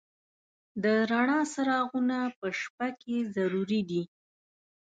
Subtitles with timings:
[0.83, 4.03] د رڼا څراغونه په شپه کې ضروري دي.